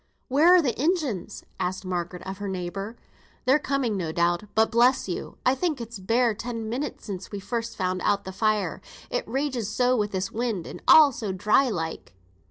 [0.29, 2.97] "Where are the engines?" asked Margaret of her neighbour.
[3.45, 7.39] "They're coming, no doubt; but, bless you, I think it's bare ten minutes since we
[7.39, 11.69] first found out th' fire; it rages so wi' this wind, and all so dry
[11.69, 12.15] like."